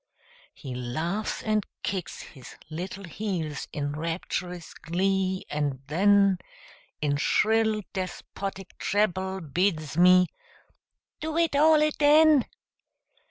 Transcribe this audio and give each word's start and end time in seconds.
He 0.51 0.73
laughs 0.73 1.43
and 1.43 1.63
kicks 1.83 2.23
his 2.23 2.55
little 2.71 3.03
heels 3.03 3.67
in 3.71 3.91
rapturous 3.91 4.73
glee, 4.73 5.45
and 5.47 5.83
then 5.85 6.39
In 7.03 7.17
shrill, 7.17 7.83
despotic 7.93 8.79
treble 8.79 9.41
bids 9.41 9.97
me 9.97 10.25
"do 11.19 11.37
it 11.37 11.55
all 11.55 11.83
aden!" 11.83 12.45